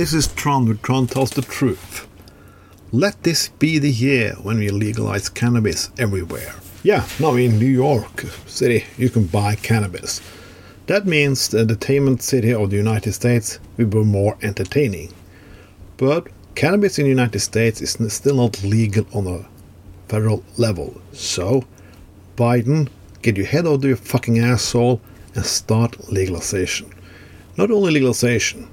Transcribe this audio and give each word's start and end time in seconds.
this 0.00 0.14
is 0.14 0.28
Tron 0.28 0.64
with 0.64 0.80
Tron 0.80 1.06
Tells 1.06 1.28
the 1.28 1.42
Truth. 1.42 2.08
Let 2.90 3.22
this 3.22 3.48
be 3.48 3.78
the 3.78 3.90
year 3.90 4.32
when 4.42 4.58
we 4.58 4.70
legalize 4.70 5.28
cannabis 5.28 5.90
everywhere. 5.98 6.54
Yeah, 6.82 7.04
now 7.18 7.34
in 7.34 7.58
New 7.58 7.66
York 7.66 8.24
City 8.46 8.86
you 8.96 9.10
can 9.10 9.26
buy 9.26 9.56
cannabis. 9.56 10.22
That 10.86 11.04
means 11.04 11.48
the 11.48 11.58
entertainment 11.58 12.22
city 12.22 12.54
of 12.54 12.70
the 12.70 12.78
United 12.78 13.12
States 13.12 13.60
will 13.76 13.88
be 13.88 14.02
more 14.02 14.38
entertaining. 14.40 15.12
But 15.98 16.28
cannabis 16.54 16.98
in 16.98 17.04
the 17.04 17.10
United 17.10 17.40
States 17.40 17.82
is 17.82 17.98
still 18.10 18.36
not 18.36 18.64
legal 18.64 19.04
on 19.12 19.26
a 19.26 19.46
federal 20.08 20.42
level. 20.56 20.98
So, 21.12 21.64
Biden, 22.36 22.88
get 23.20 23.36
your 23.36 23.44
head 23.44 23.66
out 23.66 23.74
of 23.74 23.84
your 23.84 23.96
fucking 23.96 24.38
asshole 24.38 25.02
and 25.34 25.44
start 25.44 26.10
legalization. 26.10 26.90
Not 27.58 27.70
only 27.70 27.92
legalization, 27.92 28.66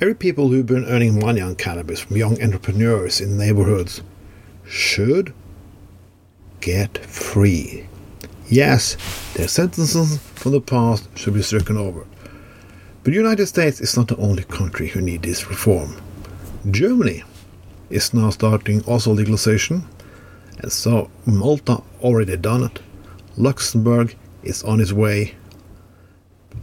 every 0.00 0.14
people 0.14 0.48
who've 0.48 0.66
been 0.66 0.84
earning 0.86 1.18
money 1.18 1.40
on 1.40 1.54
cannabis 1.54 2.00
from 2.00 2.16
young 2.16 2.42
entrepreneurs 2.42 3.20
in 3.20 3.38
neighborhoods 3.38 4.02
should 4.66 5.32
get 6.60 6.98
free. 6.98 7.86
Yes, 8.48 8.96
their 9.34 9.48
sentences 9.48 10.18
from 10.18 10.52
the 10.52 10.60
past 10.60 11.08
should 11.16 11.34
be 11.34 11.42
stricken 11.42 11.76
over. 11.76 12.06
But 13.02 13.12
the 13.12 13.16
United 13.18 13.46
States 13.46 13.80
is 13.80 13.96
not 13.96 14.08
the 14.08 14.16
only 14.16 14.44
country 14.44 14.88
who 14.88 15.00
needs 15.00 15.22
this 15.22 15.48
reform. 15.48 15.96
Germany 16.70 17.22
is 17.88 18.12
now 18.12 18.30
starting 18.30 18.82
also 18.84 19.12
legalization, 19.12 19.84
and 20.58 20.72
so 20.72 21.10
Malta 21.24 21.82
already 22.02 22.36
done 22.36 22.64
it. 22.64 22.80
Luxembourg 23.36 24.14
is 24.42 24.62
on 24.64 24.80
its 24.80 24.92
way, 24.92 25.34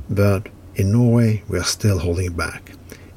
but 0.10 0.50
in 0.76 0.92
Norway 0.92 1.44
we 1.48 1.58
are 1.58 1.64
still 1.64 2.00
holding 2.00 2.34
back. 2.34 2.72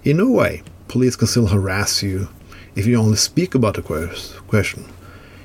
In 0.06 0.18
Norway, 0.18 0.62
police 0.86 1.16
can 1.16 1.26
still 1.26 1.48
harass 1.48 2.00
you 2.00 2.28
if 2.76 2.86
you 2.86 2.96
only 2.96 3.16
speak 3.16 3.56
about 3.56 3.74
the 3.74 3.82
question. 4.46 4.84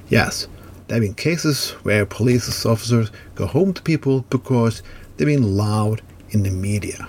Yes, 0.08 0.48
there 0.86 0.98
have 0.98 1.02
been 1.02 1.16
cases 1.16 1.72
where 1.82 2.06
police 2.06 2.64
officers 2.64 3.10
go 3.34 3.48
home 3.48 3.74
to 3.74 3.82
people 3.82 4.24
because 4.30 4.84
they've 5.18 5.26
been 5.26 5.58
loud 5.58 6.04
in 6.30 6.44
the 6.44 6.52
media. 6.52 7.08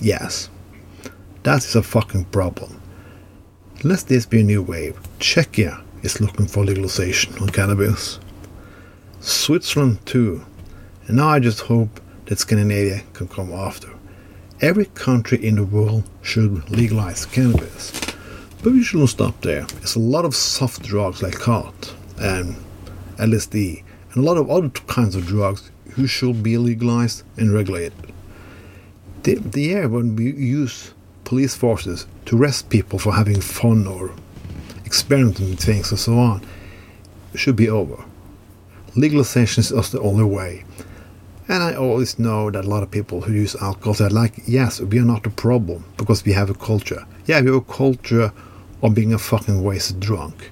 Yes, 0.00 0.50
that 1.44 1.64
is 1.64 1.76
a 1.76 1.84
fucking 1.84 2.24
problem. 2.24 2.82
Unless 3.84 4.02
this 4.02 4.26
be 4.26 4.40
a 4.40 4.42
new 4.42 4.60
wave, 4.60 4.98
Czechia 5.20 5.80
is 6.02 6.20
looking 6.20 6.48
for 6.48 6.64
legalization 6.64 7.32
on 7.40 7.48
cannabis. 7.50 8.18
Switzerland 9.20 10.04
too. 10.04 10.44
And 11.06 11.18
now 11.18 11.28
I 11.28 11.38
just 11.38 11.60
hope 11.60 12.00
that 12.24 12.40
Scandinavia 12.40 13.02
can 13.12 13.28
come 13.28 13.52
after. 13.52 13.88
Every 14.60 14.86
country 14.86 15.46
in 15.46 15.54
the 15.54 15.64
world 15.64 16.02
should 16.20 16.68
legalize 16.68 17.26
cannabis. 17.26 17.92
But 18.60 18.72
we 18.72 18.82
shouldn't 18.82 19.10
stop 19.10 19.40
there. 19.42 19.62
There's 19.62 19.94
a 19.94 20.00
lot 20.00 20.24
of 20.24 20.34
soft 20.34 20.82
drugs 20.82 21.22
like 21.22 21.38
khat 21.38 21.94
and 22.20 22.56
LSD 23.18 23.84
and 24.12 24.16
a 24.16 24.26
lot 24.26 24.36
of 24.36 24.50
other 24.50 24.68
kinds 24.88 25.14
of 25.14 25.26
drugs 25.26 25.70
who 25.92 26.08
should 26.08 26.42
be 26.42 26.58
legalized 26.58 27.22
and 27.36 27.54
regulated. 27.54 28.12
The, 29.22 29.36
the 29.36 29.62
year 29.62 29.88
when 29.88 30.16
we 30.16 30.32
use 30.32 30.92
police 31.22 31.54
forces 31.54 32.08
to 32.26 32.36
arrest 32.36 32.68
people 32.68 32.98
for 32.98 33.12
having 33.12 33.40
fun 33.40 33.86
or 33.86 34.12
experimenting 34.84 35.50
with 35.50 35.60
things 35.60 35.92
and 35.92 36.00
so 36.00 36.18
on 36.18 36.44
should 37.36 37.54
be 37.54 37.68
over. 37.68 38.04
Legalization 38.96 39.60
is 39.60 39.90
the 39.92 40.00
only 40.00 40.24
way. 40.24 40.64
And 41.50 41.62
I 41.62 41.74
always 41.74 42.18
know 42.18 42.50
that 42.50 42.66
a 42.66 42.68
lot 42.68 42.82
of 42.82 42.90
people 42.90 43.22
who 43.22 43.32
use 43.32 43.56
alcohol 43.56 43.94
say, 43.94 44.08
like, 44.08 44.34
yes, 44.46 44.80
we 44.82 44.98
are 44.98 45.04
not 45.04 45.26
a 45.26 45.30
problem 45.30 45.82
because 45.96 46.22
we 46.22 46.32
have 46.32 46.50
a 46.50 46.54
culture. 46.54 47.06
Yeah, 47.24 47.40
we 47.40 47.46
have 47.46 47.56
a 47.56 47.60
culture 47.62 48.32
of 48.82 48.94
being 48.94 49.14
a 49.14 49.18
fucking 49.18 49.62
wasted 49.62 49.98
drunk. 49.98 50.50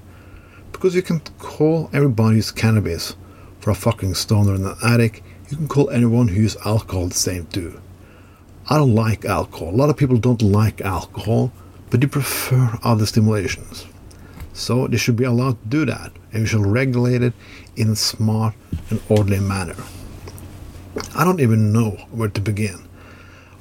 Because 0.72 0.94
you 0.94 1.02
can 1.02 1.20
call 1.38 1.90
everybody 1.92 2.36
who's 2.36 2.50
cannabis 2.50 3.14
for 3.60 3.70
a 3.70 3.74
fucking 3.74 4.14
stoner 4.14 4.54
and 4.54 4.64
an 4.64 4.76
addict. 4.82 5.20
You 5.50 5.58
can 5.58 5.68
call 5.68 5.90
anyone 5.90 6.28
who 6.28 6.40
uses 6.40 6.60
alcohol 6.64 7.08
the 7.08 7.14
same 7.14 7.46
too. 7.46 7.78
I 8.70 8.78
don't 8.78 8.94
like 8.94 9.26
alcohol. 9.26 9.68
A 9.68 9.76
lot 9.76 9.90
of 9.90 9.98
people 9.98 10.16
don't 10.16 10.40
like 10.40 10.80
alcohol, 10.80 11.52
but 11.90 12.00
they 12.00 12.06
prefer 12.06 12.78
other 12.82 13.04
stimulations. 13.04 13.86
So 14.54 14.86
they 14.86 14.96
should 14.96 15.16
be 15.16 15.24
allowed 15.24 15.62
to 15.62 15.68
do 15.68 15.84
that, 15.84 16.10
and 16.32 16.42
we 16.42 16.48
should 16.48 16.64
regulate 16.64 17.22
it 17.22 17.34
in 17.76 17.90
a 17.90 17.96
smart 17.96 18.54
and 18.88 19.00
orderly 19.10 19.40
manner. 19.40 19.76
I 21.14 21.24
don't 21.24 21.40
even 21.40 21.72
know 21.72 21.90
where 22.10 22.28
to 22.28 22.40
begin. 22.40 22.86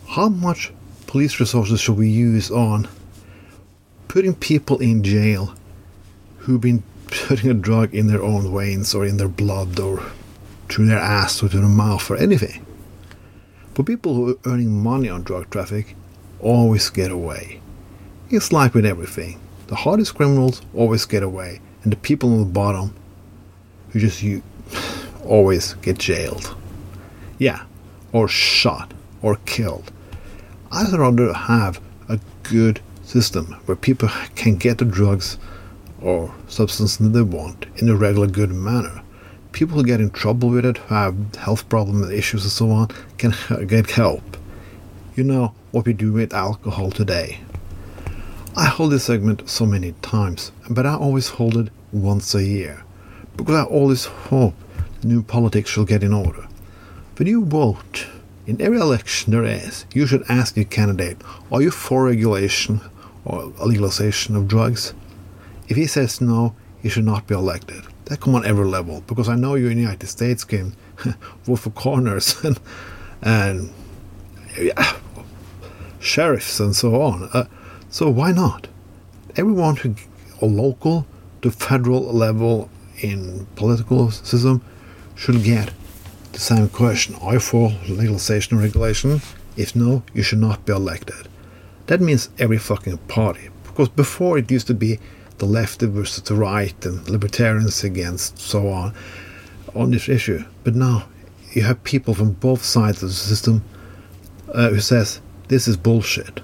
How 0.07 0.29
much 0.29 0.71
police 1.07 1.39
resources 1.39 1.81
should 1.81 1.97
we 1.97 2.09
use 2.09 2.49
on 2.51 2.87
putting 4.07 4.35
people 4.35 4.79
in 4.79 5.03
jail 5.03 5.53
who've 6.39 6.61
been 6.61 6.83
putting 7.07 7.49
a 7.49 7.53
drug 7.53 7.93
in 7.93 8.07
their 8.07 8.21
own 8.21 8.53
veins 8.55 8.93
or 8.95 9.05
in 9.05 9.17
their 9.17 9.27
blood 9.27 9.79
or 9.79 10.03
through 10.69 10.87
their 10.87 10.99
ass 10.99 11.43
or 11.43 11.47
through 11.47 11.61
their 11.61 11.69
mouth 11.69 12.09
or 12.09 12.17
anything? 12.17 12.65
But 13.73 13.85
people 13.85 14.13
who 14.15 14.29
are 14.31 14.39
earning 14.45 14.81
money 14.81 15.09
on 15.09 15.23
drug 15.23 15.49
traffic 15.49 15.95
always 16.39 16.89
get 16.89 17.11
away. 17.11 17.59
It's 18.29 18.51
like 18.51 18.73
with 18.73 18.85
everything. 18.85 19.39
The 19.67 19.75
hardest 19.75 20.15
criminals 20.15 20.61
always 20.73 21.05
get 21.05 21.23
away, 21.23 21.59
and 21.83 21.91
the 21.91 21.97
people 21.97 22.31
on 22.31 22.39
the 22.39 22.45
bottom 22.45 22.93
who 23.89 23.99
just 23.99 24.23
you 24.23 24.43
always 25.25 25.73
get 25.75 25.97
jailed. 25.97 26.55
Yeah, 27.37 27.63
or 28.11 28.27
shot 28.27 28.93
or 29.21 29.37
killed. 29.45 29.91
I'd 30.71 30.93
rather 30.93 31.33
have 31.33 31.81
a 32.07 32.19
good 32.43 32.81
system 33.03 33.53
where 33.65 33.75
people 33.75 34.09
can 34.35 34.55
get 34.55 34.77
the 34.77 34.85
drugs 34.85 35.37
or 36.01 36.33
substance 36.47 36.97
they 36.97 37.21
want 37.21 37.65
in 37.77 37.89
a 37.89 37.95
regular 37.95 38.27
good 38.27 38.51
manner. 38.51 39.01
People 39.51 39.77
who 39.77 39.83
get 39.83 40.01
in 40.01 40.09
trouble 40.09 40.49
with 40.49 40.65
it, 40.65 40.77
have 40.89 41.35
health 41.35 41.67
problems, 41.69 42.01
and 42.03 42.13
issues, 42.13 42.43
and 42.43 42.51
so 42.51 42.71
on, 42.71 42.89
can 43.17 43.33
get 43.67 43.91
help. 43.91 44.37
You 45.15 45.23
know 45.23 45.53
what 45.71 45.85
we 45.85 45.93
do 45.93 46.11
with 46.11 46.33
alcohol 46.33 46.91
today. 46.91 47.39
I 48.55 48.65
hold 48.65 48.91
this 48.91 49.05
segment 49.05 49.49
so 49.49 49.65
many 49.65 49.93
times, 50.01 50.51
but 50.69 50.85
I 50.85 50.95
always 50.95 51.29
hold 51.29 51.57
it 51.57 51.69
once 51.91 52.35
a 52.35 52.43
year 52.43 52.83
because 53.37 53.55
I 53.55 53.63
always 53.63 54.05
hope 54.05 54.53
new 55.03 55.21
politics 55.21 55.69
shall 55.69 55.85
get 55.85 56.03
in 56.03 56.13
order. 56.13 56.47
When 57.17 57.29
you 57.29 57.45
vote, 57.45 58.07
in 58.45 58.61
every 58.61 58.77
election 58.77 59.31
there 59.31 59.45
is, 59.45 59.85
you 59.93 60.05
should 60.05 60.25
ask 60.27 60.57
your 60.57 60.65
candidate, 60.65 61.17
are 61.49 61.61
you 61.61 61.71
for 61.71 62.03
regulation 62.03 62.81
or 63.23 63.53
legalization 63.65 64.35
of 64.35 64.49
drugs? 64.49 64.93
If 65.69 65.77
he 65.77 65.87
says 65.87 66.19
no, 66.19 66.55
he 66.81 66.89
should 66.89 67.05
not 67.05 67.25
be 67.25 67.33
elected. 67.33 67.83
That 68.05 68.19
come 68.19 68.35
on 68.35 68.45
every 68.45 68.65
level, 68.65 69.01
because 69.07 69.29
I 69.29 69.35
know 69.35 69.55
you 69.55 69.69
in 69.69 69.77
the 69.77 69.83
United 69.83 70.07
States 70.07 70.43
can 70.43 70.75
vote 71.43 71.55
for 71.59 71.69
coroners 71.69 72.35
and, 72.43 72.59
and 73.21 73.73
yeah, 74.59 74.97
sheriffs 75.99 76.59
and 76.59 76.75
so 76.75 77.01
on. 77.01 77.29
Uh, 77.31 77.45
so 77.89 78.09
why 78.09 78.33
not? 78.33 78.67
Everyone 79.37 79.77
who, 79.77 79.95
a 80.41 80.45
local 80.45 81.07
to 81.43 81.49
federal 81.49 82.03
level 82.11 82.69
in 82.99 83.47
political 83.55 84.11
system 84.11 84.61
should 85.15 85.43
get 85.43 85.71
the 86.35 86.41
same 86.41 86.67
question. 86.67 87.15
Are 87.21 87.35
you 87.35 87.39
for 87.39 87.69
legalization 87.87 88.59
regulation? 88.59 89.21
If 89.55 89.73
no, 89.73 90.03
you 90.13 90.21
should 90.21 90.39
not 90.39 90.65
be 90.65 90.73
elected. 90.73 91.29
That 91.87 92.01
means 92.01 92.29
every 92.37 92.57
fucking 92.57 92.97
party. 93.07 93.49
Because 93.63 93.87
before 93.87 94.37
it 94.37 94.51
used 94.51 94.67
to 94.67 94.73
be 94.73 94.99
the 95.37 95.45
left 95.45 95.81
versus 95.81 96.23
the 96.23 96.35
right 96.35 96.85
and 96.85 97.07
libertarians 97.09 97.83
against 97.83 98.37
so 98.37 98.67
on 98.67 98.93
on 99.73 99.91
this 99.91 100.09
issue. 100.09 100.43
But 100.65 100.75
now 100.75 101.07
you 101.53 101.61
have 101.63 101.83
people 101.85 102.13
from 102.13 102.31
both 102.33 102.63
sides 102.63 103.01
of 103.01 103.09
the 103.09 103.15
system 103.15 103.63
uh, 104.53 104.69
who 104.69 104.81
says 104.81 105.21
this 105.47 105.69
is 105.69 105.77
bullshit. 105.77 106.41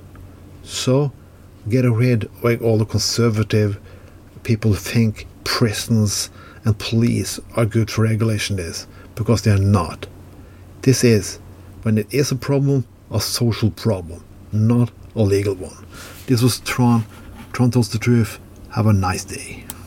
So 0.63 1.11
get 1.67 1.83
rid 1.83 2.29
of 2.43 2.61
all 2.61 2.77
the 2.77 2.85
conservative 2.85 3.77
people 4.43 4.71
who 4.71 4.77
think 4.77 5.27
prisons 5.43 6.29
and 6.63 6.79
police 6.79 7.39
are 7.57 7.65
good 7.65 7.91
for 7.91 8.03
regulation 8.03 8.55
this 8.55 8.87
because 9.21 9.43
they 9.43 9.51
are 9.51 9.57
not. 9.57 10.07
This 10.81 11.03
is, 11.03 11.37
when 11.83 11.99
it 11.99 12.11
is 12.11 12.31
a 12.31 12.35
problem, 12.35 12.87
a 13.11 13.21
social 13.21 13.69
problem, 13.69 14.23
not 14.51 14.89
a 15.15 15.21
legal 15.21 15.53
one. 15.53 15.85
This 16.25 16.41
was 16.41 16.59
Tron. 16.61 17.05
Tron 17.53 17.69
tells 17.69 17.89
the 17.89 17.99
truth. 17.99 18.39
Have 18.71 18.87
a 18.87 18.93
nice 18.93 19.23
day. 19.23 19.63